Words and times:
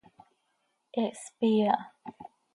He 0.95 1.01
hspii 1.15 1.61
aha. 1.73 1.83